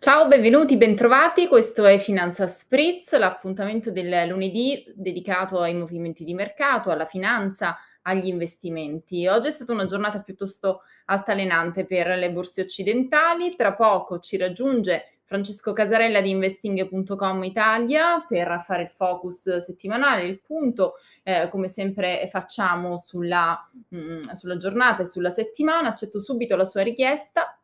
[0.00, 1.48] Ciao, benvenuti, bentrovati.
[1.48, 8.28] Questo è Finanza Spritz, l'appuntamento del lunedì dedicato ai movimenti di mercato, alla finanza, agli
[8.28, 9.26] investimenti.
[9.26, 13.56] Oggi è stata una giornata piuttosto altalenante per le borse occidentali.
[13.56, 20.40] Tra poco ci raggiunge Francesco Casarella di investing.com Italia per fare il focus settimanale, il
[20.40, 20.94] punto,
[21.24, 25.88] eh, come sempre facciamo sulla, mh, mm, sulla giornata e sulla settimana.
[25.88, 27.57] Accetto subito la sua richiesta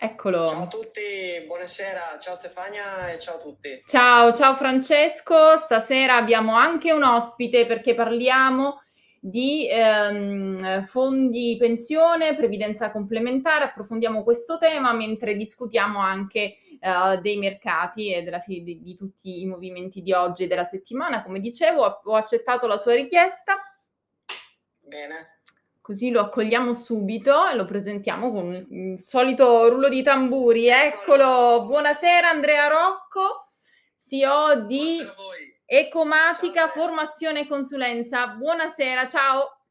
[0.00, 0.48] Eccolo.
[0.50, 3.82] Ciao a tutti, buonasera, ciao Stefania e ciao a tutti.
[3.84, 8.80] Ciao, ciao Francesco, stasera abbiamo anche un ospite perché parliamo
[9.18, 18.14] di ehm, fondi pensione, previdenza complementare, approfondiamo questo tema mentre discutiamo anche eh, dei mercati
[18.14, 21.24] e della, di, di tutti i movimenti di oggi e della settimana.
[21.24, 23.60] Come dicevo, ho accettato la sua richiesta.
[24.78, 25.37] Bene.
[25.88, 30.68] Così lo accogliamo subito e lo presentiamo con il solito rullo di tamburi.
[30.68, 33.52] Eccolo, buonasera Andrea Rocco,
[33.96, 35.00] CEO di
[35.64, 38.26] Ecomatica Formazione e Consulenza.
[38.26, 39.62] Buonasera, ciao.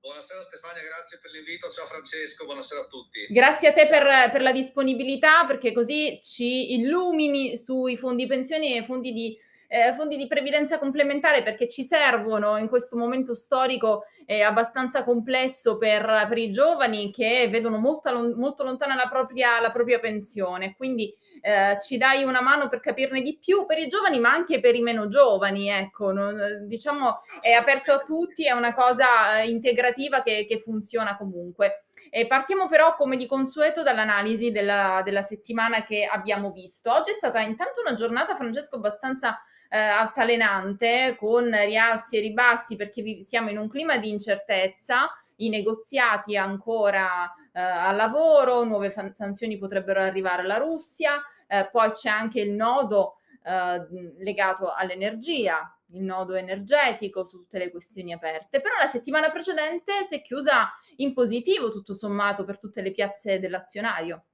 [0.00, 1.68] Buonasera Stefania, grazie per l'invito.
[1.68, 3.26] Ciao Francesco, buonasera a tutti.
[3.28, 8.82] Grazie a te per, per, la disponibilità perché così ci illumini sui fondi pensioni e
[8.82, 9.38] fondi di
[9.72, 15.78] eh, fondi di previdenza complementare perché ci servono in questo momento storico eh, abbastanza complesso
[15.78, 20.74] per, per, i giovani che vedono molto, molto lontana la propria, la propria pensione.
[20.76, 24.60] Quindi eh, ci dai una mano per capirne di più per i giovani, ma anche
[24.60, 25.70] per i meno giovani.
[25.70, 31.16] Ecco, non, diciamo è aperto a tutti, è una cosa eh, integrativa che, che funziona
[31.16, 31.86] comunque.
[32.10, 36.92] E partiamo però, come di consueto, dall'analisi della, della settimana che abbiamo visto.
[36.92, 39.40] Oggi è stata intanto una giornata, Francesco, abbastanza
[39.72, 45.48] eh, altalenante con rialzi e ribassi perché vi, siamo in un clima di incertezza, i
[45.48, 52.10] negoziati ancora eh, al lavoro, nuove fan- sanzioni potrebbero arrivare alla Russia, eh, poi c'è
[52.10, 53.86] anche il nodo eh,
[54.18, 58.60] legato all'energia, il nodo energetico su tutte le questioni aperte.
[58.60, 63.40] Però la settimana precedente si è chiusa in positivo tutto sommato per tutte le piazze
[63.40, 64.24] dell'azionario.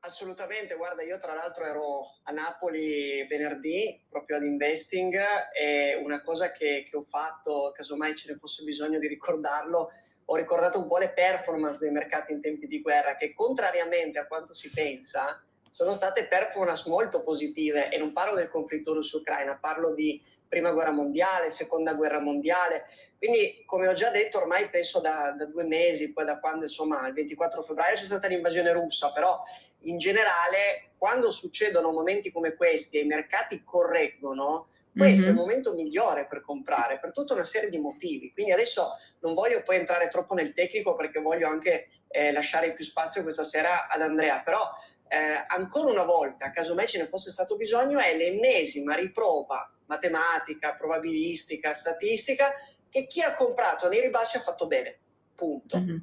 [0.00, 5.18] Assolutamente, guarda, io tra l'altro ero a Napoli venerdì proprio ad Investing
[5.52, 9.90] e una cosa che, che ho fatto, casomai ce ne fosse bisogno di ricordarlo,
[10.24, 14.26] ho ricordato un po' le performance dei mercati in tempi di guerra che contrariamente a
[14.26, 19.94] quanto si pensa sono state performance molto positive e non parlo del conflitto russo-ucraina, parlo
[19.94, 22.86] di prima guerra mondiale, seconda guerra mondiale.
[23.18, 27.06] Quindi, come ho già detto, ormai penso da, da due mesi, poi da quando insomma
[27.06, 29.42] il 24 febbraio c'è stata l'invasione russa, però
[29.82, 35.24] in generale, quando succedono momenti come questi e i mercati correggono, questo mm-hmm.
[35.24, 35.40] è il mhm.
[35.40, 38.32] momento migliore per comprare per tutta una serie di motivi.
[38.32, 42.84] Quindi adesso non voglio poi entrare troppo nel tecnico perché voglio anche eh, lasciare più
[42.84, 44.68] spazio questa sera ad Andrea, però
[45.06, 50.74] eh, ancora una volta, caso mai ce ne fosse stato bisogno, è l'ennesima riprova matematica,
[50.74, 52.52] probabilistica, statistica
[52.90, 54.98] che chi ha comprato nei ribassi ha fatto bene.
[55.34, 55.78] Punto.
[55.78, 55.96] Mm-hmm.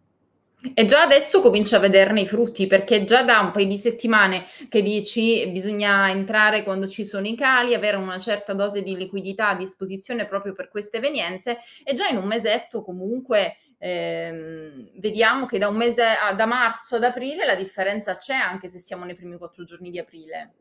[0.74, 4.46] E già adesso comincia a vederne i frutti, perché già da un paio di settimane
[4.70, 9.50] che dici bisogna entrare quando ci sono i cali, avere una certa dose di liquidità
[9.50, 15.60] a disposizione proprio per queste evenienze, e già in un mesetto comunque ehm, vediamo che
[15.60, 19.38] da mese, a, da marzo ad aprile la differenza c'è, anche se siamo nei primi
[19.38, 20.54] quattro giorni di aprile.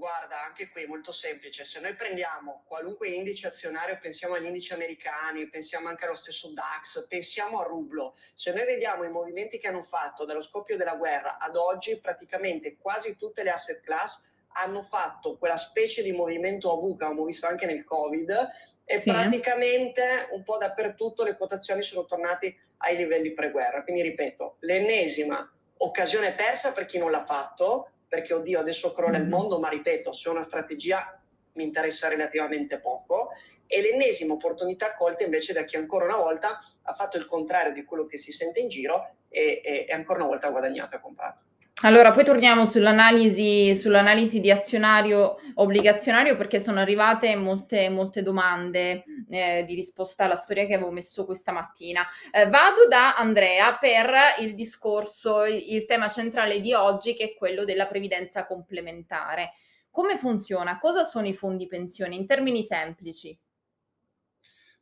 [0.00, 1.62] Guarda, anche qui è molto semplice.
[1.62, 7.06] Se noi prendiamo qualunque indice azionario, pensiamo agli indici americani, pensiamo anche allo stesso DAX,
[7.06, 8.16] pensiamo a rublo.
[8.34, 12.78] Se noi vediamo i movimenti che hanno fatto dallo scoppio della guerra ad oggi, praticamente
[12.78, 14.22] quasi tutte le asset class
[14.54, 18.48] hanno fatto quella specie di movimento OV che abbiamo visto anche nel Covid
[18.86, 19.10] e sì.
[19.10, 23.82] praticamente un po' dappertutto le quotazioni sono tornate ai livelli pre-guerra.
[23.82, 25.46] Quindi ripeto, l'ennesima
[25.76, 29.32] occasione persa per chi non l'ha fatto, perché oddio adesso crolla il mm-hmm.
[29.32, 31.16] mondo, ma ripeto, se ho una strategia
[31.52, 33.28] mi interessa relativamente poco,
[33.68, 37.84] e l'ennesima opportunità colta invece da chi ancora una volta ha fatto il contrario di
[37.84, 41.00] quello che si sente in giro e, e, e ancora una volta ha guadagnato e
[41.00, 41.42] comprato.
[41.82, 49.64] Allora, poi torniamo sull'analisi, sull'analisi di azionario obbligazionario perché sono arrivate molte, molte domande eh,
[49.66, 52.06] di risposta alla storia che avevo messo questa mattina.
[52.30, 57.34] Eh, vado da Andrea per il discorso, il, il tema centrale di oggi che è
[57.34, 59.52] quello della previdenza complementare.
[59.90, 60.76] Come funziona?
[60.76, 63.34] Cosa sono i fondi pensione in termini semplici?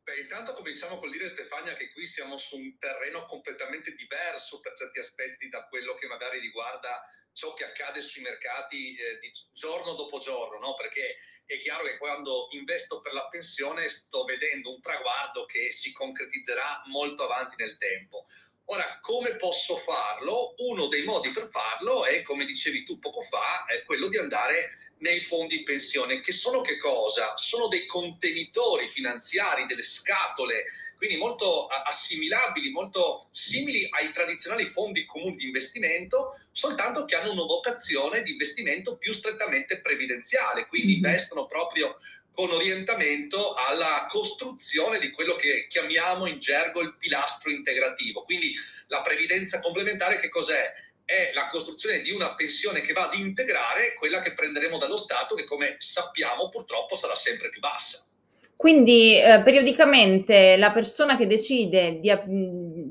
[0.09, 4.73] Beh, intanto cominciamo col dire Stefania che qui siamo su un terreno completamente diverso per
[4.75, 9.93] certi aspetti da quello che magari riguarda ciò che accade sui mercati eh, di giorno
[9.93, 10.75] dopo giorno, no?
[10.77, 15.93] perché è chiaro che quando investo per la pensione sto vedendo un traguardo che si
[15.93, 18.29] concretizzerà molto avanti nel tempo.
[18.71, 20.55] Ora, come posso farlo?
[20.57, 25.21] Uno dei modi per farlo è, come dicevi tu poco fa, quello di andare nei
[25.21, 27.37] fondi pensione, che sono che cosa?
[27.37, 30.65] Sono dei contenitori finanziari, delle scatole,
[30.97, 37.45] quindi molto assimilabili, molto simili ai tradizionali fondi comuni di investimento, soltanto che hanno una
[37.45, 40.97] vocazione di investimento più strettamente previdenziale, quindi mm-hmm.
[40.97, 41.99] investono proprio
[42.33, 48.23] con orientamento alla costruzione di quello che chiamiamo in gergo il pilastro integrativo.
[48.23, 48.55] Quindi
[48.87, 50.73] la previdenza complementare che cos'è?
[51.09, 55.35] È la costruzione di una pensione che va ad integrare quella che prenderemo dallo Stato,
[55.35, 58.07] che come sappiamo purtroppo sarà sempre più bassa.
[58.55, 62.13] Quindi eh, periodicamente la persona che decide di,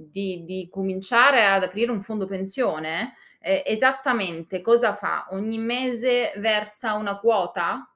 [0.10, 5.28] di, di, cominciare ad aprire un fondo pensione, eh, esattamente cosa fa?
[5.30, 7.88] Ogni mese versa una quota?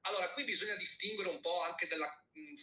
[0.00, 2.10] Allora, qui bisogna distinguere un po' anche dalla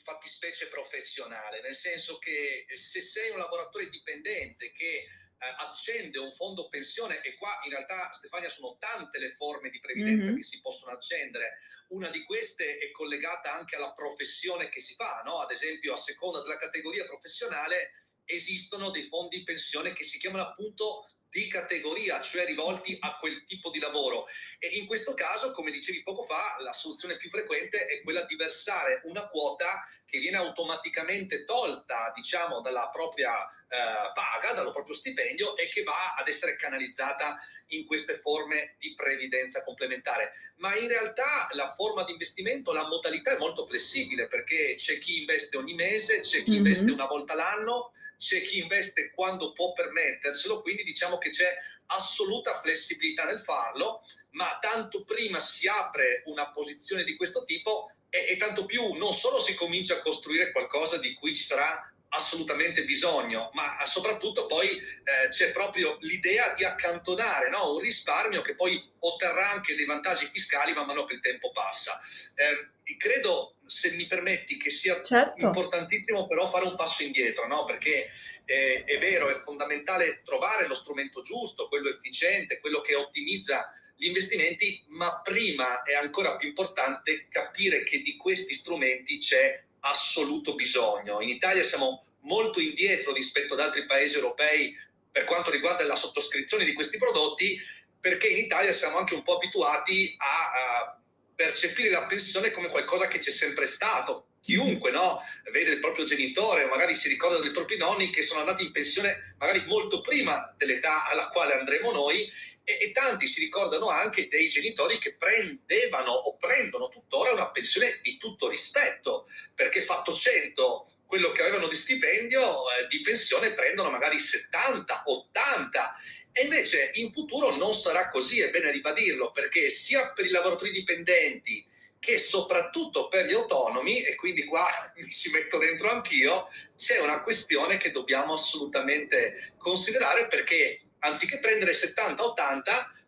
[0.03, 5.20] fattispecie professionale, nel senso che se sei un lavoratore dipendente che eh,
[5.57, 10.25] accende un fondo pensione e qua in realtà Stefania sono tante le forme di previdenza
[10.25, 10.35] mm-hmm.
[10.35, 11.59] che si possono accendere.
[11.89, 15.41] Una di queste è collegata anche alla professione che si fa, no?
[15.41, 17.91] ad esempio a seconda della categoria professionale
[18.25, 23.71] esistono dei fondi pensione che si chiamano appunto di categoria, cioè rivolti a quel tipo
[23.71, 24.27] di lavoro.
[24.59, 28.35] E in questo caso, come dicevi poco fa, la soluzione più frequente è quella di
[28.35, 35.55] versare una quota che viene automaticamente tolta, diciamo, dalla propria eh, paga, dal proprio stipendio
[35.55, 40.33] e che va ad essere canalizzata in queste forme di previdenza complementare.
[40.57, 45.19] Ma in realtà la forma di investimento, la modalità è molto flessibile perché c'è chi
[45.19, 46.65] investe ogni mese, c'è chi mm-hmm.
[46.65, 51.55] investe una volta l'anno, c'è chi investe quando può permetterselo, quindi diciamo che c'è
[51.85, 58.33] assoluta flessibilità nel farlo, ma tanto prima si apre una posizione di questo tipo e,
[58.33, 62.83] e tanto più non solo si comincia a costruire qualcosa di cui ci sarà assolutamente
[62.83, 67.75] bisogno, ma soprattutto poi eh, c'è proprio l'idea di accantonare no?
[67.75, 71.99] un risparmio che poi otterrà anche dei vantaggi fiscali man mano che il tempo passa.
[72.35, 75.45] Eh, credo, se mi permetti, che sia certo.
[75.45, 77.63] importantissimo però fare un passo indietro, no?
[77.63, 78.09] perché
[78.43, 84.07] eh, è vero, è fondamentale trovare lo strumento giusto, quello efficiente, quello che ottimizza gli
[84.07, 91.21] investimenti, ma prima è ancora più importante capire che di questi strumenti c'è assoluto bisogno.
[91.21, 94.75] In Italia siamo molto indietro rispetto ad altri paesi europei
[95.11, 97.61] per quanto riguarda la sottoscrizione di questi prodotti,
[97.99, 100.99] perché in Italia siamo anche un po' abituati a, a
[101.35, 104.29] percepire la pensione come qualcosa che c'è sempre stato.
[104.41, 105.19] Chiunque no,
[105.51, 109.35] vede il proprio genitore, magari si ricorda dei propri nonni che sono andati in pensione
[109.37, 112.27] magari molto prima dell'età alla quale andremo noi
[112.63, 117.99] e, e, tanti si ricordano anche dei genitori che prendevano o prendono tuttora una pensione
[118.01, 123.89] di tutto rispetto, perché fatto 100 quello che avevano di stipendio, eh, di pensione prendono
[123.89, 125.95] magari 70, 80
[126.31, 130.71] e invece in futuro non sarà così, è bene ribadirlo, perché sia per i lavoratori
[130.71, 131.65] dipendenti
[131.99, 137.21] che soprattutto per gli autonomi, e quindi qua mi ci metto dentro anch'io, c'è una
[137.21, 142.63] questione che dobbiamo assolutamente considerare perché anziché prendere 70-80,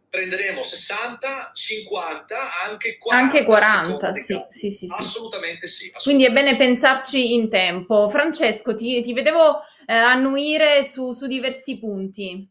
[0.09, 3.23] prenderemo 60, 50, anche 40.
[3.23, 5.89] Anche 40, sì, sì, sì, sì, Assolutamente sì.
[5.91, 8.07] Assolutamente Quindi è bene pensarci in tempo.
[8.07, 12.47] Francesco, ti, ti vedevo eh, annuire su, su, diversi punti.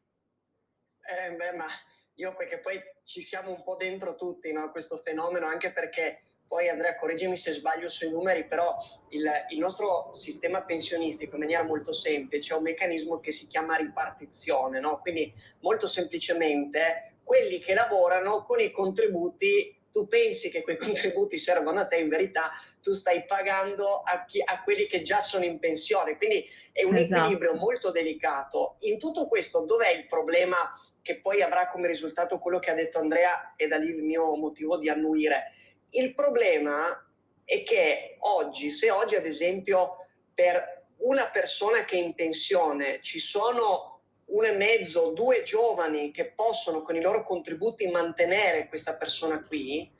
[1.00, 1.66] Eh, beh, ma
[2.14, 4.70] io perché poi ci siamo un po' dentro tutti, no?
[4.70, 6.20] Questo fenomeno, anche perché
[6.52, 8.76] poi Andrea correggimi se sbaglio sui numeri, però
[9.09, 13.76] il, il, nostro sistema pensionistico in maniera molto semplice ha un meccanismo che si chiama
[13.76, 15.00] ripartizione, no?
[15.00, 21.80] quindi molto semplicemente quelli che lavorano con i contributi, tu pensi che quei contributi servono
[21.80, 22.50] a te, in verità
[22.82, 26.97] tu stai pagando a, chi, a quelli che già sono in pensione, quindi è un
[26.97, 27.23] esatto.
[27.23, 28.76] equilibrio molto delicato.
[28.80, 32.99] In tutto questo dov'è il problema che poi avrà come risultato quello che ha detto
[32.99, 35.52] Andrea e da lì il mio motivo di annuire?
[35.94, 37.06] Il problema
[37.44, 43.18] è che oggi, se oggi ad esempio per una persona che è in pensione ci
[43.18, 49.40] sono un e mezzo, due giovani che possono con i loro contributi mantenere questa persona
[49.40, 49.90] qui,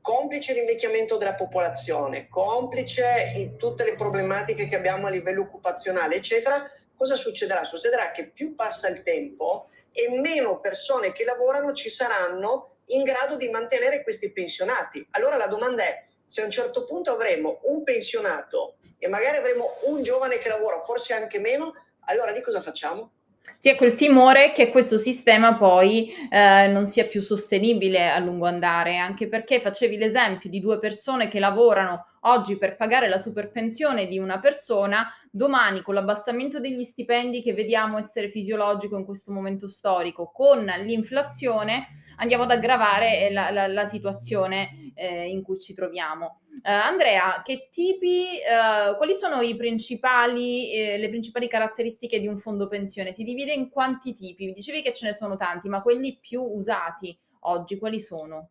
[0.00, 7.14] complice l'invecchiamento della popolazione, complice tutte le problematiche che abbiamo a livello occupazionale, eccetera, cosa
[7.14, 7.62] succederà?
[7.62, 13.36] Succederà che più passa il tempo e meno persone che lavorano ci saranno in grado
[13.36, 15.06] di mantenere questi pensionati.
[15.10, 19.76] Allora la domanda è, se a un certo punto avremo un pensionato e magari avremo
[19.84, 21.74] un giovane che lavora, forse anche meno,
[22.06, 23.10] allora di cosa facciamo?
[23.56, 28.46] Sì, ecco il timore che questo sistema poi eh, non sia più sostenibile a lungo
[28.46, 34.08] andare, anche perché facevi l'esempio di due persone che lavorano oggi per pagare la superpensione
[34.08, 39.68] di una persona, domani con l'abbassamento degli stipendi che vediamo essere fisiologico in questo momento
[39.68, 41.86] storico, con l'inflazione
[42.16, 46.40] andiamo ad aggravare la, la, la situazione eh, in cui ci troviamo.
[46.62, 52.66] Uh, Andrea, che tipi, uh, quali sono principali, eh, le principali caratteristiche di un fondo
[52.66, 53.12] pensione?
[53.12, 54.52] Si divide in quanti tipi?
[54.52, 58.50] Dicevi che ce ne sono tanti, ma quelli più usati oggi, quali sono?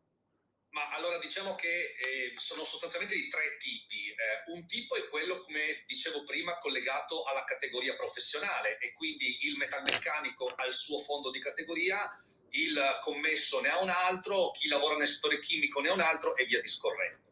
[0.76, 4.12] Ma allora diciamo che eh, sono sostanzialmente di tre tipi.
[4.12, 9.56] Eh, un tipo è quello, come dicevo prima, collegato alla categoria professionale e quindi il
[9.56, 12.12] metalmeccanico ha il suo fondo di categoria,
[12.56, 16.36] il commesso ne ha un altro, chi lavora nel settore chimico ne ha un altro
[16.36, 17.24] e via discorrendo.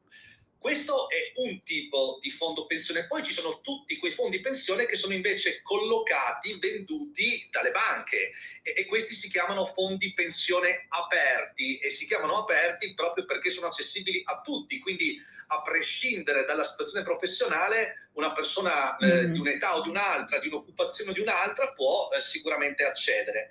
[0.63, 3.06] Questo è un tipo di fondo pensione.
[3.06, 8.74] Poi ci sono tutti quei fondi pensione che sono invece collocati, venduti dalle banche e,
[8.77, 14.22] e, questi si chiamano fondi pensione aperti e si chiamano aperti proprio perché sono accessibili
[14.24, 14.80] a tutti.
[14.80, 19.34] Quindi a prescindere dalla situazione professionale, una persona eh, mm.
[19.34, 23.50] di un'età o di un'altra, di un'occupazione o di un'altra può eh, sicuramente accedere.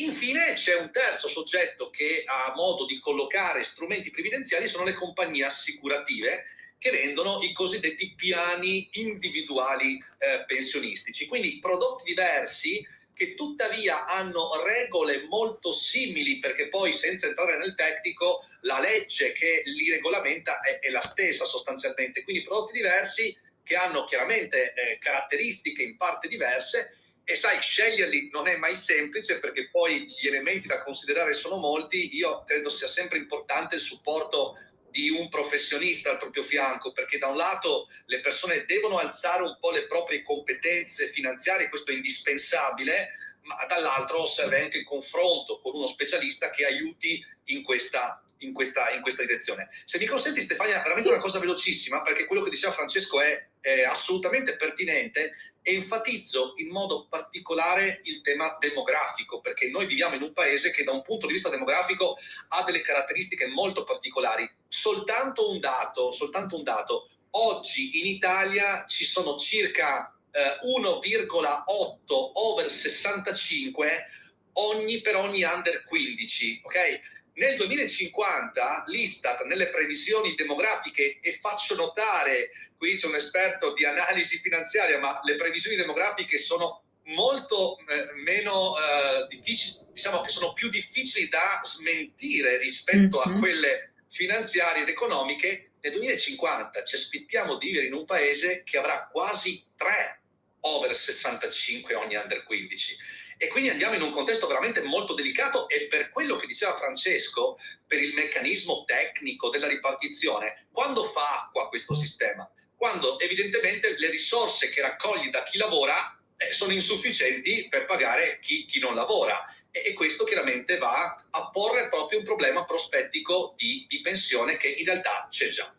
[0.00, 5.44] Infine c'è un terzo soggetto che ha modo di collocare strumenti previdenziali, sono le compagnie
[5.44, 6.46] assicurative
[6.78, 15.26] che vendono i cosiddetti piani individuali eh, pensionistici, quindi prodotti diversi che tuttavia hanno regole
[15.28, 20.88] molto simili, perché poi senza entrare nel tecnico la legge che li regolamenta è, è
[20.88, 26.99] la stessa sostanzialmente, quindi prodotti diversi che hanno chiaramente eh, caratteristiche in parte diverse
[27.30, 32.16] e sai, sceglierli non è mai semplice perché poi gli elementi da considerare sono molti.
[32.16, 34.58] Io credo sia sempre importante il supporto
[34.90, 39.56] di un professionista al proprio fianco, perché da un lato le persone devono alzare un
[39.60, 43.10] po' le proprie competenze finanziarie, questo è indispensabile,
[43.42, 48.90] ma dall'altro serve anche il confronto con uno specialista che aiuti in questa, in questa,
[48.90, 49.68] in questa direzione.
[49.84, 51.08] Se mi consenti Stefania, veramente sì.
[51.08, 56.68] una cosa velocissima, perché quello che diceva Francesco è, è assolutamente pertinente e enfatizzo in
[56.68, 61.26] modo particolare il tema demografico, perché noi viviamo in un paese che da un punto
[61.26, 62.16] di vista demografico
[62.48, 64.50] ha delle caratteristiche molto particolari.
[64.68, 67.08] Soltanto un dato, soltanto un dato.
[67.32, 74.06] Oggi in Italia ci sono circa eh, 1,8 over 65
[74.54, 77.00] ogni, per ogni under 15, ok?
[77.40, 84.36] Nel 2050 l'Istat nelle previsioni demografiche, e faccio notare, qui c'è un esperto di analisi
[84.40, 90.68] finanziaria, ma le previsioni demografiche sono molto eh, meno eh, difficili, diciamo che sono più
[90.68, 93.36] difficili da smentire rispetto mm-hmm.
[93.36, 95.70] a quelle finanziarie ed economiche.
[95.80, 100.20] Nel 2050 ci aspettiamo di vivere in un paese che avrà quasi 3
[100.60, 102.96] over 65 ogni under 15
[103.42, 107.56] e quindi andiamo in un contesto veramente molto delicato e per quello che diceva Francesco,
[107.86, 112.46] per il meccanismo tecnico della ripartizione, quando fa acqua questo sistema?
[112.76, 118.66] Quando evidentemente le risorse che raccogli da chi lavora eh, sono insufficienti per pagare chi,
[118.66, 124.02] chi non lavora e, questo chiaramente va a porre proprio un problema prospettico di, di
[124.02, 125.74] pensione che in realtà c'è già.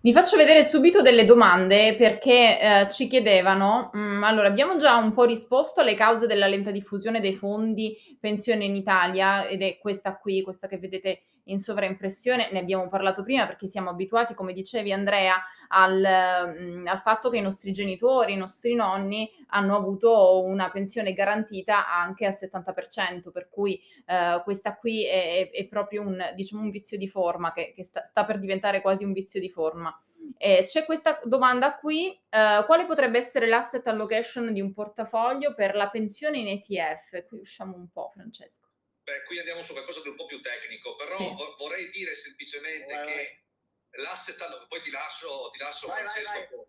[0.00, 4.96] Vi faccio vedere subito delle domande perché eh, ci chiedevano, mh, mm, allora abbiamo già
[4.96, 9.78] un po' risposto alle cause della lenta diffusione dei fondi pensione in Italia ed è
[9.78, 14.52] questa qui, questa che vedete in sovraimpressione, ne abbiamo parlato prima perché siamo abituati, come
[14.52, 15.36] dicevi Andrea,
[15.68, 21.12] al, mm, al, fatto che i nostri genitori, i nostri nonni hanno avuto una pensione
[21.12, 26.62] garantita anche al 70%, per cui eh, questa qui è, è, è, proprio un, diciamo,
[26.62, 29.96] un vizio di forma che, che sta, sta, per diventare quasi un vizio di forma.
[30.38, 35.74] Eh, c'è questa domanda qui, eh, quale potrebbe essere l'asset allocation di un portafoglio per
[35.74, 37.26] la pensione in ETF?
[37.26, 38.63] Qui usciamo un po', Francesco.
[39.04, 41.28] Beh, qui andiamo su qualcosa di un po' più tecnico, però sì.
[41.58, 43.42] vorrei dire semplicemente vai, che
[43.90, 44.02] vai.
[44.02, 46.68] l'asset allocation, poi ti lascio, ti lascio vai, Francesco,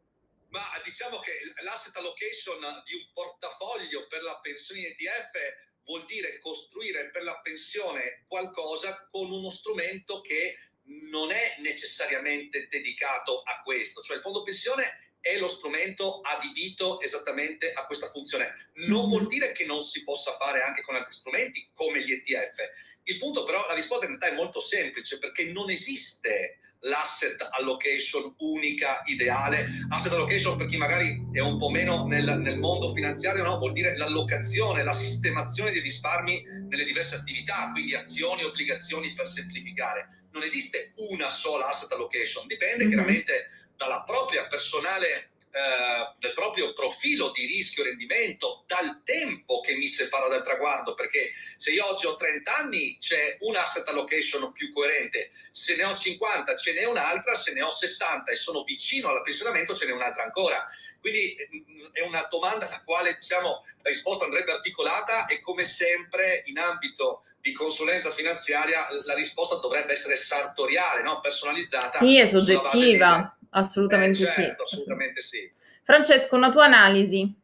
[0.49, 5.39] ma diciamo che l'asset allocation di un portafoglio per la pensione ETF
[5.85, 13.43] vuol dire costruire per la pensione qualcosa con uno strumento che non è necessariamente dedicato
[13.43, 18.69] a questo, cioè il fondo pensione è lo strumento adibito esattamente a questa funzione.
[18.87, 22.57] Non vuol dire che non si possa fare anche con altri strumenti come gli ETF.
[23.05, 28.35] Il punto però, la risposta in realtà è molto semplice perché non esiste l'asset allocation
[28.37, 29.67] unica, ideale.
[29.89, 33.57] Asset allocation per chi magari è un po' meno nel, nel mondo finanziario, no?
[33.57, 40.27] vuol dire l'allocazione, la sistemazione dei risparmi nelle diverse attività, quindi azioni, obbligazioni per semplificare.
[40.33, 42.93] Non esiste una sola asset allocation, dipende mm-hmm.
[42.93, 50.27] chiaramente dalla propria personale eh, del proprio profilo di rischio-rendimento, dal tempo che mi separa
[50.27, 55.31] dal traguardo, perché se io oggi ho 30 anni c'è un asset allocation più coerente,
[55.51, 59.21] se ne ho 50 ce n'è un'altra, se ne ho 60 e sono vicino al
[59.21, 60.65] pensionamento ce n'è un'altra ancora.
[60.99, 66.43] Quindi mm, è una domanda alla quale diciamo, la risposta andrebbe articolata e come sempre
[66.47, 71.21] in ambito di consulenza finanziaria la risposta dovrebbe essere sartoriale, no?
[71.21, 71.97] personalizzata.
[71.97, 73.37] Sì, è soggettiva.
[73.55, 74.75] Assolutamente eh, certo, sì.
[74.75, 75.51] Assolutamente sì.
[75.83, 77.43] Francesco, una tua analisi?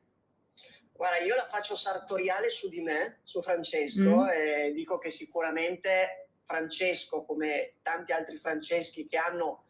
[0.93, 4.27] Guarda, io la faccio sartoriale su di me, su Francesco, mm.
[4.29, 9.65] e dico che sicuramente Francesco, come tanti altri Franceschi che hanno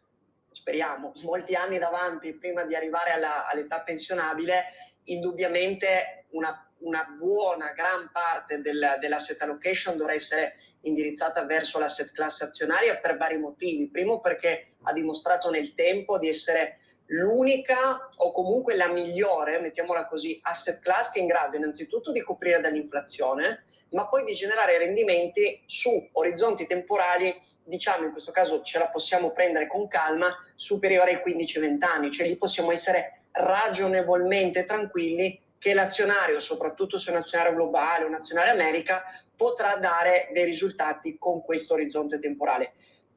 [0.52, 4.64] speriamo, molti anni davanti prima di arrivare alla, all'età pensionabile,
[5.06, 12.42] indubbiamente una, una buona, gran parte del, dell'asset allocation dovrà essere indirizzata verso l'asset class
[12.42, 13.90] azionaria per vari motivi.
[13.90, 20.40] Primo perché ha dimostrato nel tempo di essere l'unica o comunque la migliore, mettiamola così,
[20.44, 25.62] asset class che è in grado innanzitutto di coprire dall'inflazione, ma poi di generare rendimenti
[25.66, 31.34] su orizzonti temporali diciamo in questo caso ce la possiamo prendere con calma, superiore ai
[31.34, 37.54] 15-20 anni, cioè lì possiamo essere ragionevolmente tranquilli che l'azionario, soprattutto se è un azionario
[37.54, 39.04] globale un azionario America,
[39.42, 42.74] potrà dare dei risultati con questo orizzonte temporale.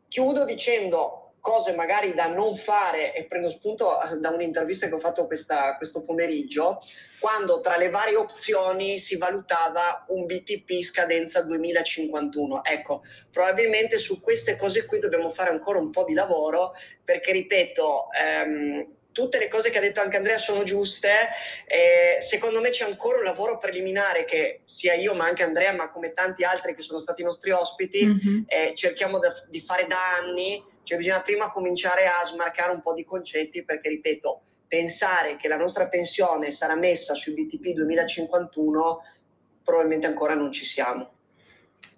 [0.08, 4.98] Chiudo dicendo cose magari da non fare e prendo spunto eh, da un'intervista che ho
[4.98, 6.80] fatto questa, questo pomeriggio,
[7.20, 12.64] quando tra le varie opzioni si valutava un BTP scadenza 2051.
[12.64, 16.72] Ecco, probabilmente su queste cose qui dobbiamo fare ancora un po' di lavoro
[17.04, 21.30] perché, ripeto, ehm, tutte le cose che ha detto anche Andrea sono giuste.
[21.66, 25.90] Eh, secondo me c'è ancora un lavoro preliminare che sia io, ma anche Andrea, ma
[25.90, 28.42] come tanti altri che sono stati i nostri ospiti, mm-hmm.
[28.46, 32.92] eh, cerchiamo da, di fare da anni cioè bisogna prima cominciare a smarcare un po'
[32.92, 39.02] di concetti perché, ripeto, pensare che la nostra pensione sarà messa sul BTP 2051
[39.64, 41.13] probabilmente ancora non ci siamo.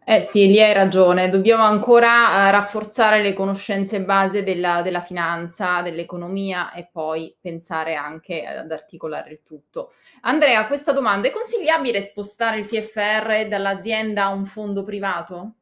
[0.09, 5.83] Eh sì, lì hai ragione, dobbiamo ancora uh, rafforzare le conoscenze base della, della, finanza,
[5.83, 9.93] dell'economia e poi pensare anche ad articolare il tutto.
[10.21, 15.54] Andrea, questa domanda, è consigliabile spostare il TFR dall'azienda a un fondo privato?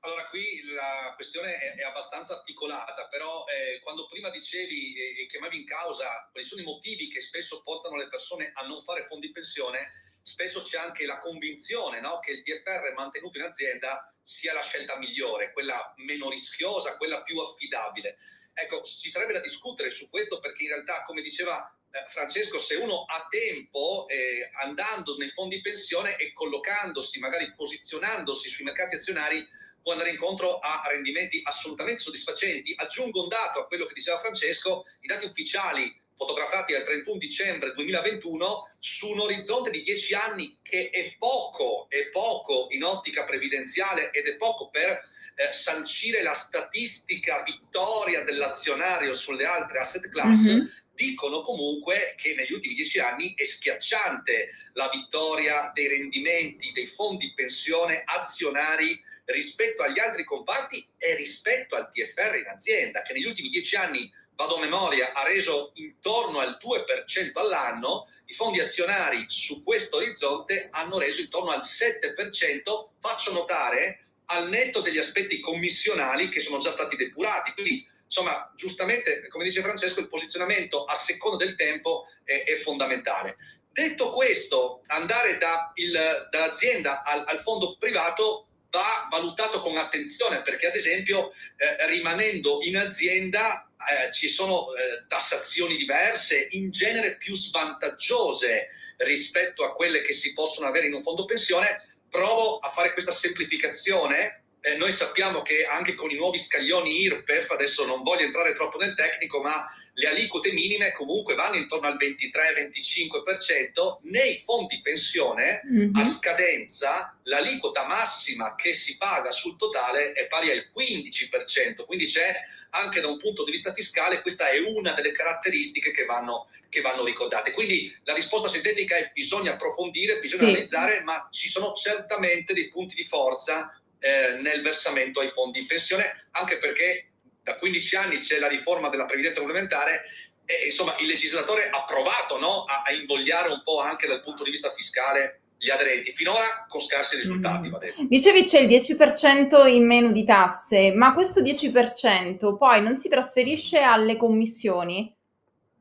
[0.00, 5.26] Allora, qui la questione è, è abbastanza articolata, però eh, quando prima dicevi e, e
[5.26, 9.06] chiamavi in causa quali sono i motivi che spesso portano le persone a non fare
[9.06, 14.52] fondi pensione, spesso c'è anche la convinzione no, che il TFR mantenuto in azienda sia
[14.52, 18.18] la scelta migliore, quella meno rischiosa, quella più affidabile.
[18.52, 22.76] Ecco, ci sarebbe da discutere su questo perché in realtà, come diceva eh, Francesco, se
[22.76, 29.46] uno ha tempo, eh, andando nei fondi pensione e collocandosi, magari posizionandosi sui mercati azionari,
[29.82, 32.74] può andare incontro a rendimenti assolutamente soddisfacenti.
[32.76, 37.72] Aggiungo un dato a quello che diceva Francesco, i dati ufficiali fotografati al 31 dicembre
[37.72, 44.10] 2021 su un orizzonte di 10 anni che è poco, è poco in ottica previdenziale
[44.10, 50.44] ed è poco per eh, sancire la statistica vittoria dell'azionario sulle altre asset class.
[50.44, 50.66] Mm-hmm
[51.00, 57.32] dicono comunque che negli ultimi dieci anni è schiacciante la vittoria dei rendimenti dei fondi
[57.34, 63.48] pensione azionari rispetto agli altri comparti e rispetto al TFR in azienda, che negli ultimi
[63.48, 69.62] dieci anni, vado a memoria, ha reso intorno al 2% all'anno, i fondi azionari su
[69.62, 76.40] questo orizzonte hanno reso intorno al 7%, faccio notare, al netto degli aspetti commissionali che
[76.40, 77.52] sono già stati depurati.
[77.52, 83.36] Quindi, insomma, giustamente, come dice Francesco, il posizionamento a seconda del tempo è, è fondamentale.
[83.70, 90.68] Detto questo, andare da il, dall'azienda al, al fondo privato va valutato con attenzione perché
[90.68, 97.34] ad esempio eh, rimanendo in azienda eh, ci sono eh, tassazioni diverse, in genere più
[97.34, 101.82] svantaggiose rispetto a quelle che si possono avere in un fondo pensione.
[102.08, 104.44] Provo a fare questa semplificazione.
[104.62, 108.76] Eh, noi sappiamo che anche con i nuovi scaglioni IRPEF, adesso non voglio entrare troppo
[108.76, 115.96] nel tecnico, ma le aliquote minime comunque vanno intorno al 23-25%, nei fondi pensione mm-hmm.
[115.96, 122.34] a scadenza l'aliquota massima che si paga sul totale è pari al 15%, quindi c'è
[122.70, 126.80] anche da un punto di vista fiscale, questa è una delle caratteristiche che vanno, che
[126.80, 127.52] vanno ricordate.
[127.52, 130.50] Quindi la risposta sintetica è bisogna approfondire, bisogna sì.
[130.50, 135.66] analizzare, ma ci sono certamente dei punti di forza eh, nel versamento ai fondi in
[135.66, 140.02] pensione, anche perché da 15 anni c'è la riforma della previdenza complementare
[140.44, 144.42] e insomma il legislatore ha provato no, a, a, invogliare un po' anche dal punto
[144.42, 147.68] di vista fiscale gli aderenti, finora con scarsi risultati.
[147.68, 148.06] Mm.
[148.06, 153.80] Dicevi c'è il 10% in meno di tasse, ma questo 10% poi non si trasferisce
[153.80, 155.14] alle commissioni?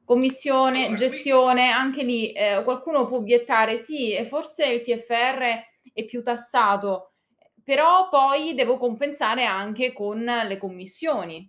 [0.04, 1.72] Commissione, allora, gestione, qui...
[1.72, 7.09] anche lì eh, qualcuno può obiettare, sì, forse il TFR è più tassato,
[7.70, 11.48] però poi devo compensare anche con le commissioni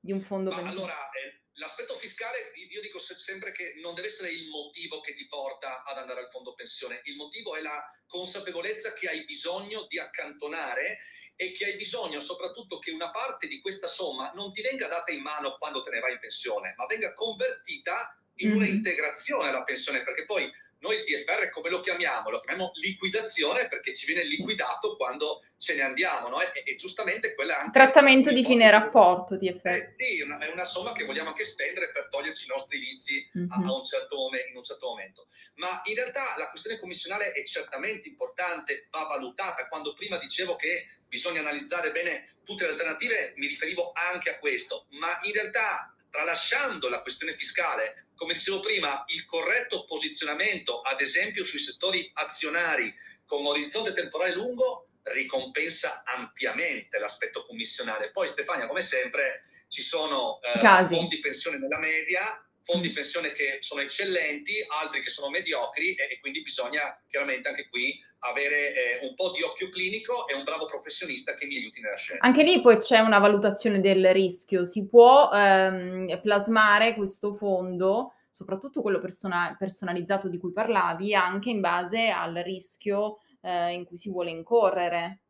[0.00, 4.32] di un fondo Ma Allora, eh, l'aspetto fiscale, io dico sempre che non deve essere
[4.32, 8.94] il motivo che ti porta ad andare al fondo pensione, il motivo è la consapevolezza
[8.94, 10.98] che hai bisogno di accantonare
[11.36, 15.12] e che hai bisogno soprattutto che una parte di questa somma non ti venga data
[15.12, 18.56] in mano quando te ne vai in pensione, ma venga convertita in mm-hmm.
[18.56, 20.52] una integrazione alla pensione, perché poi
[20.84, 22.28] noi il TFR come lo chiamiamo?
[22.28, 26.42] Lo chiamiamo liquidazione perché ci viene liquidato quando ce ne andiamo, no?
[26.42, 27.78] e, e, giustamente quella è anche...
[27.78, 29.68] Trattamento di fine rapporto TFR.
[29.68, 33.30] Eh, sì, una, è una somma che vogliamo anche spendere per toglierci i nostri vizi
[33.36, 33.50] mm-hmm.
[33.50, 35.28] a, a un certo in un certo momento.
[35.56, 39.68] Ma in realtà la questione commissionale è certamente importante, va valutata.
[39.68, 44.86] Quando prima dicevo che bisogna analizzare bene tutte le alternative, mi riferivo anche a questo,
[44.90, 51.42] ma in realtà tralasciando la questione fiscale, come dicevo prima, il corretto posizionamento, ad esempio
[51.42, 52.94] sui settori azionari
[53.26, 58.12] con orizzonte temporale lungo, ricompensa ampiamente l'aspetto commissionale.
[58.12, 63.82] Poi Stefania, come sempre, ci sono eh, fondi pensione nella media, fondi pensione che sono
[63.82, 69.14] eccellenti, altri che sono mediocri e, e quindi bisogna chiaramente anche qui avere eh, un
[69.14, 72.24] po' di occhio clinico e un bravo professionista che mi aiuti nella scelta.
[72.24, 78.80] Anche lì poi c'è una valutazione del rischio, si può ehm, plasmare questo fondo, soprattutto
[78.80, 84.08] quello persona- personalizzato di cui parlavi, anche in base al rischio eh, in cui si
[84.08, 85.20] vuole incorrere.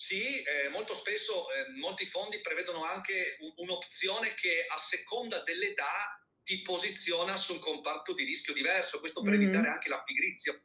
[0.00, 6.19] Sì, eh, molto spesso eh, molti fondi prevedono anche un, un'opzione che a seconda dell'età
[6.50, 9.42] ti posiziona su un comparto di rischio diverso, questo per mm-hmm.
[9.42, 10.60] evitare anche la pigrizia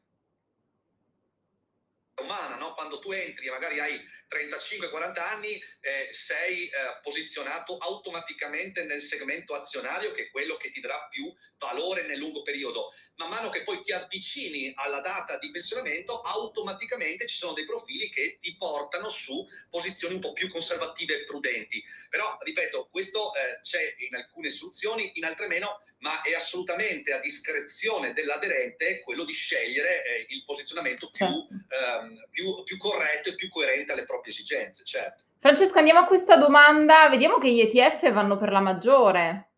[2.24, 2.74] umana, no?
[2.74, 9.54] quando tu entri e magari hai 35-40 anni, eh, sei eh, posizionato automaticamente nel segmento
[9.54, 12.92] azionario che è quello che ti darà più valore nel lungo periodo.
[13.18, 18.10] Man mano che poi ti avvicini alla data di pensionamento, automaticamente ci sono dei profili
[18.10, 21.82] che ti portano su posizioni un po' più conservative e prudenti.
[22.10, 27.20] Però, ripeto, questo eh, c'è in alcune soluzioni, in altre meno, ma è assolutamente a
[27.20, 31.48] discrezione dell'aderente quello di scegliere eh, il posizionamento più, certo.
[31.70, 35.24] ehm, più, più corretto e più coerente alle proprie esigenze, certo.
[35.40, 37.08] Francesco, andiamo a questa domanda.
[37.10, 39.52] Vediamo che gli ETF vanno per la maggiore.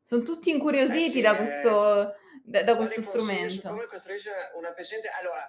[0.00, 3.68] Sono tutti incuriositi eh sì, da questo, da, da questo strumento.
[3.68, 5.08] Come costruisce una pensione?
[5.18, 5.44] Allora,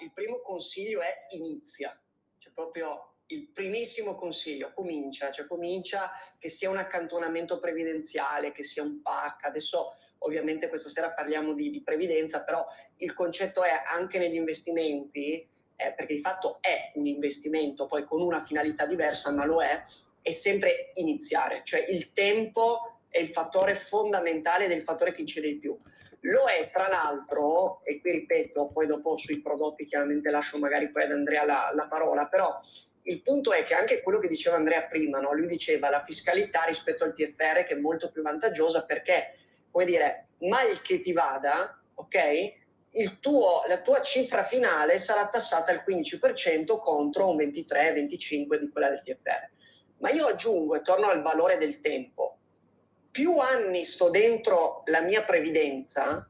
[0.00, 1.96] il primo consiglio è inizia.
[2.38, 8.82] Cioè proprio il primissimo consiglio, comincia, cioè comincia che sia un accantonamento previdenziale, che sia
[8.82, 9.44] un PAC.
[9.44, 15.48] Adesso ovviamente questa sera parliamo di, di previdenza, però il concetto è anche negli investimenti
[15.80, 19.82] eh, perché di fatto è un investimento, poi con una finalità diversa, ma lo è,
[20.22, 25.22] è sempre iniziare, cioè il tempo è il fattore fondamentale ed è il fattore che
[25.22, 25.76] incide di più.
[26.24, 31.04] Lo è tra l'altro, e qui ripeto, poi dopo sui prodotti chiaramente lascio magari poi
[31.04, 32.60] ad Andrea la, la parola, però
[33.04, 35.32] il punto è che anche quello che diceva Andrea prima, no?
[35.32, 39.38] lui diceva la fiscalità rispetto al TFR che è molto più vantaggiosa perché,
[39.70, 42.58] come dire, mal che ti vada, ok?
[43.20, 49.02] Tuo, la tua cifra finale sarà tassata al 15% contro un 23-25% di quella del
[49.02, 49.50] TFR.
[49.98, 52.38] Ma io aggiungo e torno al valore del tempo.
[53.10, 56.28] Più anni sto dentro la mia previdenza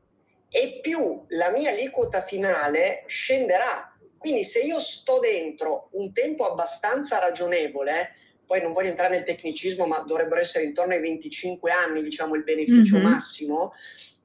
[0.49, 3.97] e più la mia aliquota finale scenderà.
[4.19, 9.87] Quindi se io sto dentro un tempo abbastanza ragionevole, poi non voglio entrare nel tecnicismo,
[9.87, 13.07] ma dovrebbero essere intorno ai 25 anni, diciamo, il beneficio mm-hmm.
[13.07, 13.73] massimo,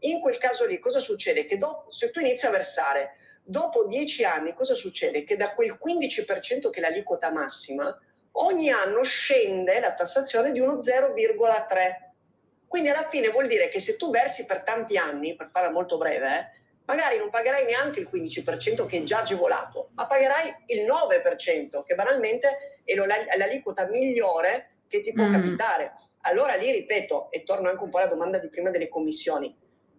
[0.10, 1.46] in quel caso lì cosa succede?
[1.46, 5.24] Che dopo, se tu inizi a versare, dopo dieci anni cosa succede?
[5.24, 7.98] Che da quel 15% che è l'aliquota massima,
[8.38, 12.14] ogni anno scende la tassazione di uno 0,3.
[12.68, 15.98] Quindi alla fine vuol dire che se tu versi per tanti anni, per farla molto
[15.98, 20.86] breve, eh, magari non pagherai neanche il 15% che è già agevolato, ma pagherai il
[20.86, 22.96] 9%, che banalmente è
[23.38, 25.32] l'aliquota migliore che ti può mm.
[25.32, 25.94] capitare.
[26.22, 29.56] Allora lì ripeto, e torno anche un po' alla domanda di prima delle commissioni,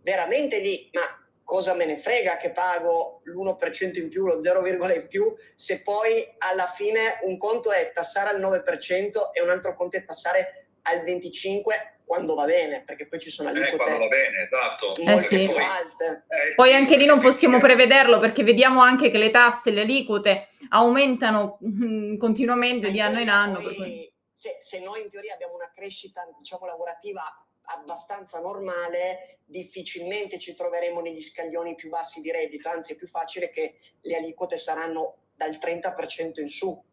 [0.07, 1.03] veramente lì, ma
[1.43, 6.25] cosa me ne frega che pago l'1% in più, lo 0, in più, se poi
[6.39, 10.99] alla fine un conto è tassare al 9% e un altro conto è tassare al
[10.99, 14.95] 25% quando va bene, perché poi ci sono aliquote eh, quando va bene, esatto.
[14.95, 15.47] Eh sì.
[15.47, 19.81] poi, eh, poi anche lì non possiamo prevederlo perché vediamo anche che le tasse, le
[19.81, 23.61] aliquote aumentano mm, continuamente di anno in anno.
[23.61, 27.25] Poi, se, se noi in teoria abbiamo una crescita diciamo, lavorativa
[27.67, 33.51] abbastanza normale, difficilmente ci troveremo negli scaglioni più bassi di reddito, anzi è più facile
[33.51, 36.85] che le aliquote saranno dal 30% in su.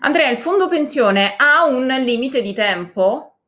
[0.00, 3.38] Andrea, il fondo pensione ha un limite di tempo?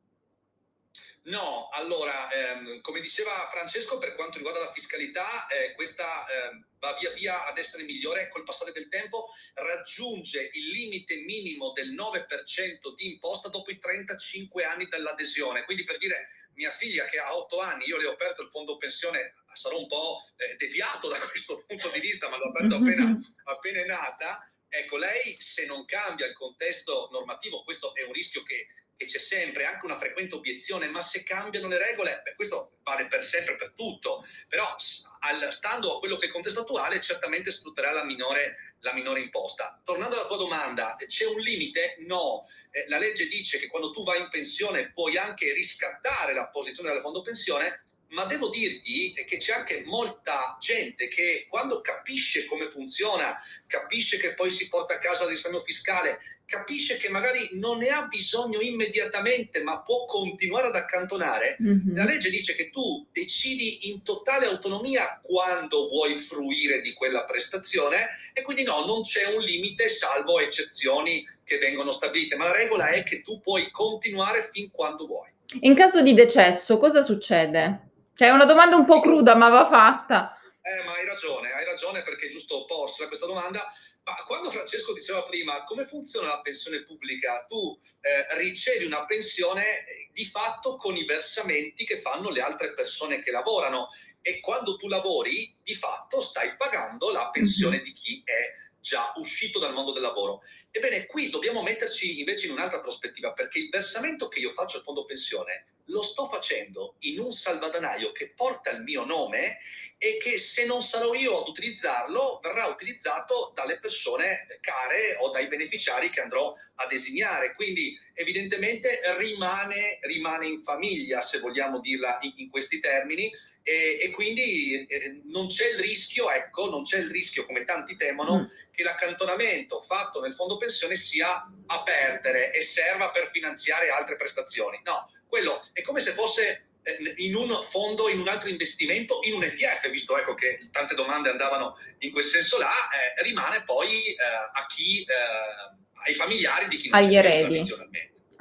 [1.24, 6.96] No, allora, ehm, come diceva Francesco, per quanto riguarda la fiscalità, eh, questa eh, va
[6.98, 12.94] via via ad essere migliore col passare del tempo, raggiunge il limite minimo del 9%
[12.96, 15.64] di imposta dopo i 35 anni dall'adesione.
[15.64, 16.26] Quindi per dire,
[16.60, 19.88] mia figlia che ha 8 anni, io le ho aperto il fondo pensione, sarò un
[19.88, 24.98] po' eh, deviato da questo punto di vista, ma l'ho aperto appena, appena nata, ecco,
[24.98, 28.66] lei se non cambia il contesto normativo, questo è un rischio che
[29.00, 33.06] che c'è sempre anche una frequente obiezione, ma se cambiano le regole, beh, questo vale
[33.06, 34.76] per sempre, per tutto, però
[35.20, 39.20] al, stando a quello che è il contesto attuale, certamente sfrutterà la minore, la minore
[39.20, 39.80] imposta.
[39.86, 41.96] Tornando alla tua domanda, c'è un limite?
[42.00, 42.46] No.
[42.70, 46.92] Eh, la legge dice che quando tu vai in pensione puoi anche riscattare la posizione
[46.92, 52.66] del fondo pensione, ma devo dirti che c'è anche molta gente che quando capisce come
[52.66, 56.18] funziona, capisce che poi si porta a casa il risparmio fiscale,
[56.50, 61.94] capisce che magari non ne ha bisogno immediatamente, ma può continuare ad accantonare, mm-hmm.
[61.94, 68.08] la legge dice che tu decidi in totale autonomia quando vuoi fruire di quella prestazione
[68.32, 72.88] e quindi no, non c'è un limite salvo eccezioni che vengono stabilite, ma la regola
[72.88, 75.28] è che tu puoi continuare fin quando vuoi.
[75.60, 77.89] In caso di decesso, cosa succede?
[78.14, 80.38] Cioè, è una domanda un po' cruda, ma va fatta.
[80.62, 83.64] Eh, ma hai ragione, hai ragione perché è giusto porsi questa domanda.
[84.02, 89.86] Ma quando Francesco diceva prima come funziona la pensione pubblica, tu eh, ricevi una pensione
[89.86, 93.88] eh, di fatto con i versamenti che fanno le altre persone che lavorano
[94.22, 97.82] e quando tu lavori di fatto stai pagando la pensione mhm.
[97.82, 100.42] di chi è già uscito dal mondo del lavoro.
[100.70, 104.82] Ebbene, qui dobbiamo metterci invece in un'altra prospettiva, perché il versamento che io faccio al
[104.82, 109.58] fondo pensione lo sto facendo in un salvadanaio che porta il mio nome
[110.02, 115.46] e che se non sarò io ad utilizzarlo verrà utilizzato dalle persone care o dai
[115.46, 117.54] beneficiari che andrò a designare.
[117.54, 123.30] Quindi evidentemente rimane, rimane in famiglia, se vogliamo dirla in, in questi termini,
[123.70, 127.94] e, e quindi eh, non c'è il rischio, ecco, non c'è il rischio, come tanti
[127.94, 128.44] temono, mm.
[128.72, 134.80] che l'accantonamento fatto nel fondo pensione sia a perdere e serva per finanziare altre prestazioni.
[134.82, 139.34] No, quello è come se fosse eh, in un fondo, in un altro investimento, in
[139.34, 143.86] un ETF, visto ecco, che tante domande andavano in quel senso là, eh, rimane poi
[143.86, 144.16] eh,
[144.52, 147.62] a chi, eh, ai familiari di chi non agli eredi.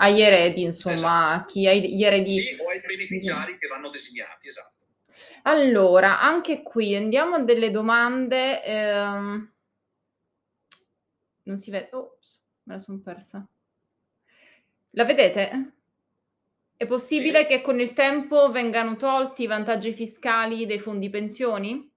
[0.01, 0.95] Agli eredi, insomma,
[1.35, 1.51] esatto.
[1.51, 2.39] chi ha gli eredi.
[2.39, 3.59] Sì, o ai beneficiari sì.
[3.59, 4.77] che vanno designati, esatto.
[5.43, 8.63] Allora, anche qui andiamo a delle domande.
[8.63, 9.53] Ehm...
[11.43, 11.89] Non si vede.
[11.93, 13.47] Ops, me la sono persa.
[14.91, 15.73] La vedete?
[16.75, 17.45] È possibile sì.
[17.47, 21.91] che con il tempo vengano tolti i vantaggi fiscali dei fondi pensioni?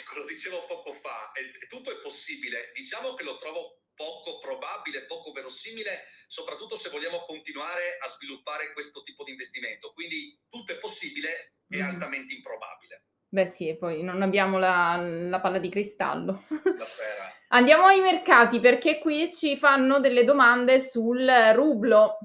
[0.00, 2.72] Ecco, lo dicevo poco fa, è, tutto è possibile.
[2.74, 9.02] Diciamo che lo trovo poco probabile, poco verosimile, soprattutto se vogliamo continuare a sviluppare questo
[9.02, 9.92] tipo di investimento.
[9.92, 11.86] Quindi tutto è possibile e mm.
[11.86, 13.04] altamente improbabile.
[13.28, 16.44] Beh sì, e poi non abbiamo la, la palla di cristallo.
[17.52, 22.18] Andiamo ai mercati perché qui ci fanno delle domande sul rublo.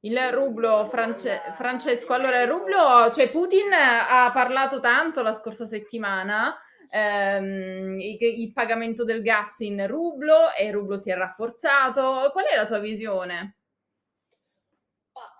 [0.00, 6.56] Il rublo, France- Francesco, allora il rublo, cioè Putin ha parlato tanto la scorsa settimana,
[6.90, 12.30] ehm, il, il, pagamento del gas in rublo e il rublo si è rafforzato.
[12.32, 13.56] Qual è la tua visione?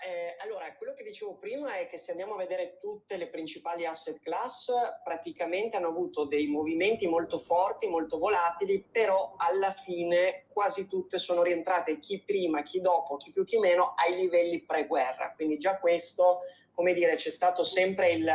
[0.06, 3.84] eh, allora, quello che dicevo prima è che se andiamo a vedere tutte le principali
[3.86, 4.70] asset class,
[5.02, 11.42] praticamente hanno avuto dei movimenti molto forti, molto volatili, però alla fine quasi tutte sono
[11.42, 15.32] rientrate, chi prima, chi dopo, chi più, chi meno, ai livelli pre-guerra.
[15.34, 18.32] Quindi già questo, come dire, c'è stato sempre il,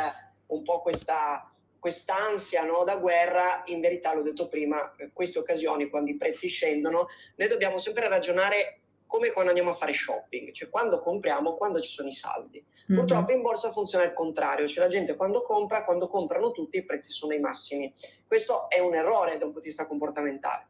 [0.47, 1.51] un po' questa
[1.82, 7.08] quest'ansia no, da guerra, in verità l'ho detto prima, queste occasioni quando i prezzi scendono,
[7.38, 11.89] noi dobbiamo sempre ragionare come quando andiamo a fare shopping, cioè quando compriamo, quando ci
[11.89, 12.63] sono i saldi.
[12.63, 13.00] Mm-hmm.
[13.00, 16.86] Purtroppo in borsa funziona il contrario, cioè la gente quando compra, quando comprano tutti i
[16.86, 17.91] prezzi sono ai massimi.
[18.28, 20.67] Questo è un errore da un punto di vista comportamentale.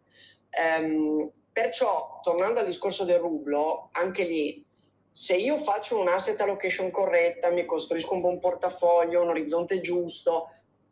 [0.49, 4.65] Ehm, perciò, tornando al discorso del rublo, anche lì,
[5.11, 10.47] se io faccio un asset allocation corretta, mi costruisco un buon portafoglio, un orizzonte giusto,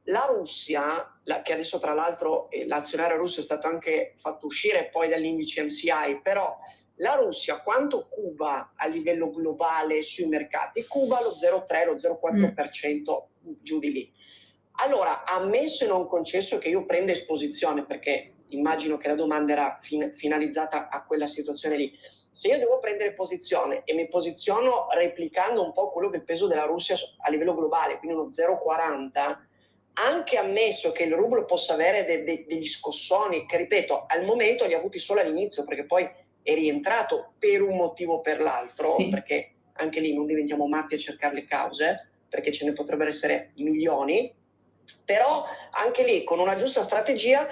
[0.09, 4.89] la Russia, la, che adesso tra l'altro eh, l'azionario russo è stato anche fatto uscire
[4.91, 6.57] poi dall'indice MCI, però
[6.95, 10.85] la Russia quanto cuba a livello globale sui mercati?
[10.85, 13.53] Cuba lo 0,3, lo 0,4% mm.
[13.61, 14.13] giù di lì.
[14.81, 19.79] Allora, ammesso e non concesso che io prenda esposizione, perché immagino che la domanda era
[19.81, 21.93] fin- finalizzata a quella situazione lì,
[22.31, 26.25] se io devo prendere posizione e mi posiziono replicando un po' quello che è il
[26.25, 29.47] peso della Russia a livello globale, quindi uno 0,40,
[30.05, 34.65] anche ammesso che il rublo possa avere de- de- degli scossoni, che ripeto, al momento
[34.65, 36.09] li ha avuti solo all'inizio, perché poi
[36.41, 39.09] è rientrato per un motivo o per l'altro, sì.
[39.09, 43.51] perché anche lì non diventiamo matti a cercare le cause, perché ce ne potrebbero essere
[43.55, 44.33] milioni,
[45.05, 47.47] però anche lì con una giusta strategia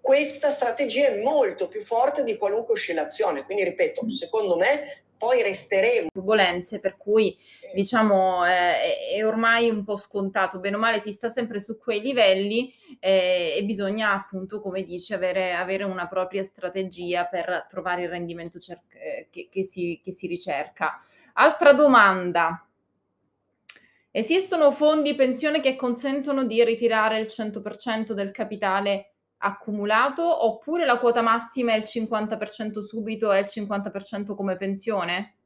[0.00, 3.44] questa strategia è molto più forte di qualunque oscillazione.
[3.44, 6.08] Quindi, ripeto, secondo me poi resteremo.
[6.10, 7.36] Turbulenze, per cui
[7.74, 12.00] diciamo eh, è ormai un po' scontato, bene o male si sta sempre su quei
[12.00, 18.08] livelli eh, e bisogna appunto, come dice, avere, avere, una propria strategia per trovare il
[18.08, 20.96] rendimento cer- eh, che, che, si, che si ricerca.
[21.34, 22.66] Altra domanda.
[24.10, 29.10] Esistono fondi pensione che consentono di ritirare il 100% del capitale
[29.42, 35.36] accumulato oppure la quota massima è il 50% subito e il 50% come pensione?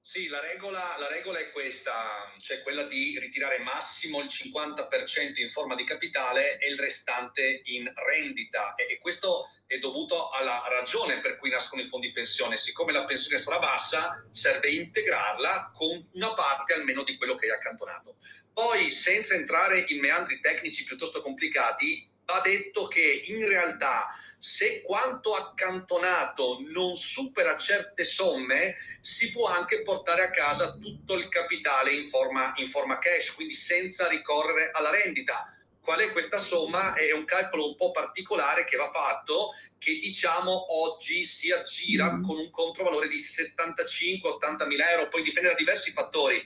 [0.00, 5.50] Sì, la regola, la regola, è questa, cioè quella di ritirare massimo il 50% in
[5.50, 8.74] forma di capitale e il restante in rendita.
[8.74, 12.56] E, e, questo è dovuto alla ragione per cui nascono i fondi pensione.
[12.56, 17.52] Siccome la pensione sarà bassa, serve integrarla con una parte almeno di quello che hai
[17.52, 18.16] accantonato.
[18.50, 25.34] Poi, senza entrare in meandri tecnici piuttosto complicati, va detto che in realtà se quanto
[25.34, 32.06] accantonato non supera certe somme, si può anche portare a casa tutto il capitale in
[32.06, 35.44] forma, in forma cash, quindi senza ricorrere alla rendita.
[35.80, 36.94] Qual è questa somma?
[36.94, 42.22] È un calcolo un po' particolare che va fatto, che diciamo oggi si aggira mm.
[42.22, 46.44] con un controvalore di 75-80 mila euro, poi dipende da diversi fattori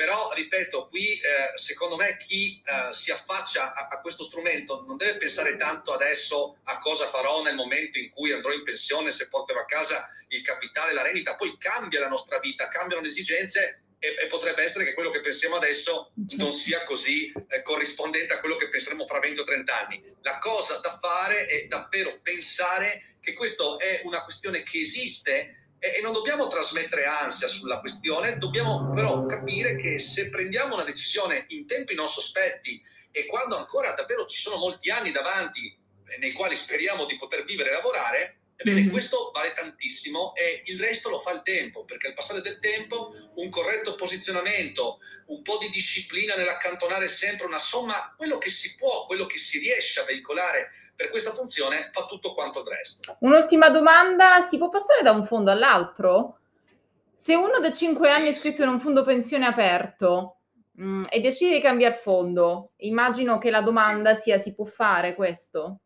[0.00, 4.96] però ripeto, qui eh, secondo me chi eh, si affaccia a, a, questo strumento non
[4.96, 9.28] deve pensare tanto adesso a cosa farò nel momento in cui andrò in pensione, se
[9.28, 13.82] porterò a casa il capitale, la rendita, poi cambia la nostra vita, cambiano le esigenze
[13.98, 16.44] e, e potrebbe essere che quello che pensiamo adesso certo.
[16.44, 20.02] non sia così eh, corrispondente a quello che penseremo fra 20 o 30 anni.
[20.22, 26.00] La cosa da fare è davvero pensare che questa è una questione che esiste e
[26.02, 31.66] non dobbiamo trasmettere ansia sulla questione, dobbiamo però capire che se prendiamo una decisione in
[31.66, 35.76] tempi non sospetti e quando ancora davvero ci sono molti anni davanti
[36.18, 38.90] nei quali speriamo di poter vivere e lavorare, Ebbene, mm-hmm.
[38.90, 43.14] questo vale tantissimo e il resto lo fa il tempo, perché al passare del tempo
[43.36, 49.06] un corretto posizionamento, un po' di disciplina nell'accantonare sempre una somma, quello che si può,
[49.06, 53.16] quello che si riesce a veicolare per questa funzione, fa tutto quanto il resto.
[53.20, 56.40] Un'ultima domanda, si può passare da un fondo all'altro?
[57.14, 60.40] Se uno da 5 anni è iscritto in un fondo pensione aperto
[60.72, 65.14] mh, mm, e decide di cambiare fondo, immagino che la domanda sia si può fare
[65.14, 65.80] questo?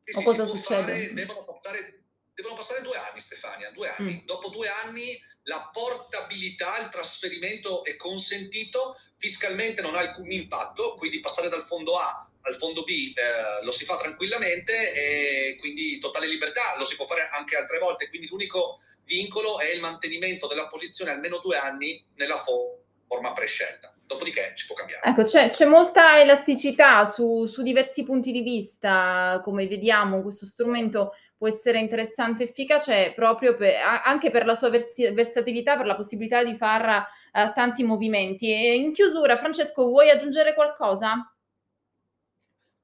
[0.00, 0.92] Sì, o sì, cosa succede?
[0.92, 4.20] Fare, devono passare devono passare due anni, Stefania, due anni.
[4.22, 4.24] Mm.
[4.24, 11.20] Dopo due anni la portabilità, il trasferimento è consentito, fiscalmente non ha alcun impatto, quindi
[11.20, 16.26] passare dal fondo A al fondo B eh, lo si fa tranquillamente e quindi totale
[16.26, 20.68] libertà, lo si può fare anche altre volte, quindi l'unico vincolo è il mantenimento della
[20.68, 25.06] posizione almeno due anni nella forma prescelta dopodiché si può cambiare.
[25.06, 31.12] Ecco, c'è, c'è molta elasticità su, su, diversi punti di vista, come vediamo questo strumento
[31.36, 35.94] può essere interessante e efficace proprio per, anche per la sua versi, versatilità, per la
[35.94, 38.50] possibilità di fare uh, tanti movimenti.
[38.50, 41.32] E in chiusura, Francesco, vuoi aggiungere qualcosa?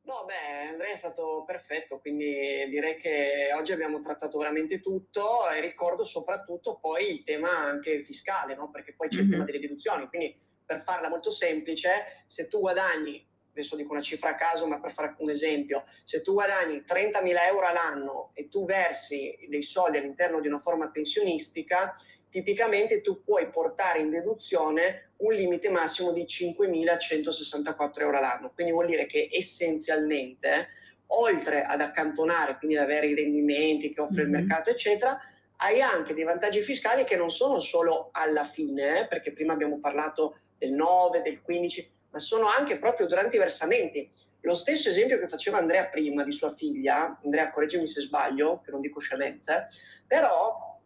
[0.04, 5.60] No, beh, Andrea è stato perfetto, quindi direi che oggi abbiamo trattato veramente tutto e
[5.60, 8.70] ricordo soprattutto poi il tema anche fiscale, no?
[8.70, 9.24] perché poi c'è mm-hmm.
[9.24, 14.02] il tema delle deduzioni, quindi per farla molto semplice, se tu guadagni, adesso dico una
[14.02, 18.50] cifra a caso, ma per fare un esempio, se tu guadagni 30.000 euro all'anno e
[18.50, 21.96] tu versi dei soldi all'interno di una forma pensionistica,
[22.28, 28.52] tipicamente tu puoi portare in deduzione un limite massimo di 5.164 euro all'anno.
[28.54, 30.68] Quindi vuol dire che essenzialmente,
[31.08, 34.34] oltre ad accantonare, quindi ad avere i rendimenti che offre mm-hmm.
[34.34, 35.18] il mercato, eccetera,
[35.58, 39.78] hai anche dei vantaggi fiscali che non sono solo alla fine, eh, perché prima abbiamo
[39.78, 44.10] parlato del 9, del 15, ma sono anche proprio durante i versamenti.
[44.40, 48.70] Lo stesso esempio che faceva Andrea prima di sua figlia, Andrea correggimi se sbaglio, che
[48.72, 49.68] non dico scemenze,
[50.06, 50.78] però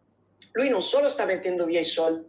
[0.53, 2.28] lui non solo sta mettendo via i soldi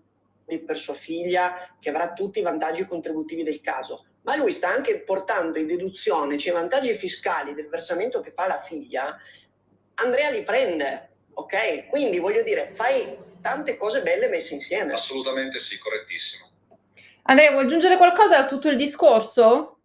[0.58, 5.00] per sua figlia, che avrà tutti i vantaggi contributivi del caso, ma lui sta anche
[5.00, 9.16] portando in deduzione, cioè i vantaggi fiscali del versamento che fa la figlia,
[9.94, 11.86] Andrea li prende, ok?
[11.88, 14.92] Quindi voglio dire, fai tante cose belle messe insieme.
[14.92, 16.48] Assolutamente sì, correttissimo.
[17.24, 19.78] Andrea, vuoi aggiungere qualcosa a tutto il discorso?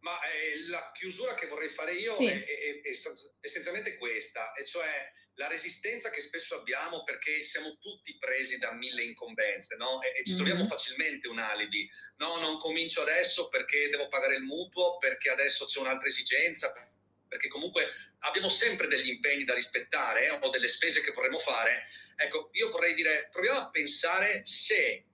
[0.00, 2.26] Ma eh, la chiusura che vorrei fare io sì.
[2.26, 2.90] è, è, è,
[3.40, 9.02] essenzialmente questa, e cioè la resistenza che spesso abbiamo perché siamo tutti presi da mille
[9.04, 10.02] incombenze no?
[10.02, 10.68] e, e, ci troviamo mm-hmm.
[10.68, 11.88] facilmente un alibi.
[12.18, 16.70] No, non comincio adesso perché devo pagare il mutuo, perché adesso c'è un'altra esigenza,
[17.26, 17.88] perché comunque
[18.18, 21.86] abbiamo sempre degli impegni da rispettare eh, o delle spese che vorremmo fare.
[22.16, 25.06] Ecco, io vorrei dire, proviamo a pensare se eh,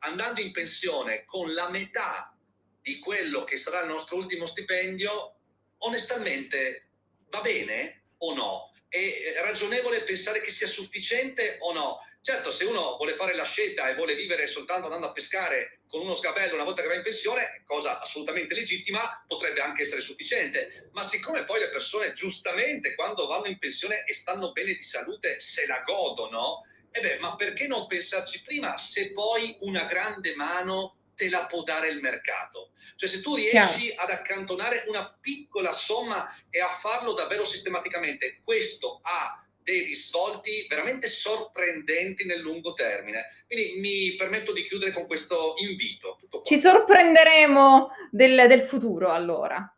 [0.00, 2.34] andando in pensione con la metà
[2.80, 5.34] di quello che sarà il nostro ultimo stipendio,
[5.78, 6.92] onestamente
[7.28, 8.70] va bene o no?
[8.88, 11.98] È ragionevole pensare che sia sufficiente o no?
[12.20, 16.00] Certo, se uno vuole fare la scelta e vuole vivere soltanto andando a pescare con
[16.00, 20.88] uno sgabello una volta che va in pensione, cosa assolutamente legittima, potrebbe anche essere sufficiente.
[20.92, 25.38] Ma siccome poi le persone giustamente quando vanno in pensione e stanno bene di salute
[25.38, 30.95] se la godono, e beh, ma perché non pensarci prima se poi una grande mano
[31.16, 32.72] te la può dare il mercato.
[32.96, 34.02] Cioè se tu riesci Chiaro.
[34.02, 41.08] ad accantonare una piccola somma e a farlo davvero sistematicamente, questo ha dei risvolti veramente
[41.08, 43.44] sorprendenti nel lungo termine.
[43.48, 46.20] Quindi mi permetto di chiudere con questo invito.
[46.44, 49.68] Ci sorprenderemo del, del futuro allora.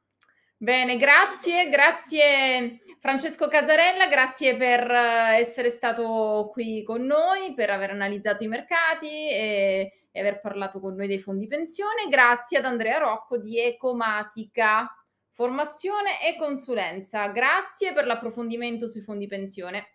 [0.60, 7.90] Bene, grazie, grazie Francesco Casarella, grazie per eh, essere stato qui con noi, per aver
[7.90, 12.08] analizzato i mercati e, e aver parlato con noi dei fondi pensione.
[12.08, 14.88] Grazie ad Andrea Rocco di Ecomatica,
[15.30, 17.28] formazione e consulenza.
[17.28, 19.92] Grazie per l'approfondimento sui fondi pensione.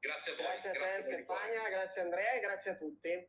[0.00, 0.44] Grazie a voi.
[0.46, 3.24] Grazie a te grazie Stefania, grazie Andrea e grazie a tutti.